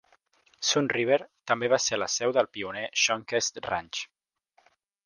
Sunriver 0.69 1.19
també 1.51 1.69
va 1.75 1.79
ser 1.89 2.01
la 2.01 2.09
seu 2.15 2.35
del 2.39 2.51
pioner 2.59 2.85
Shonquest 3.05 3.65
Ranch. 3.71 4.07